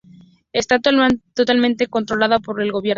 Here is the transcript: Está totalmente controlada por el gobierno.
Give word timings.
Está 0.51 0.79
totalmente 0.79 1.85
controlada 1.85 2.39
por 2.39 2.59
el 2.59 2.71
gobierno. 2.71 2.89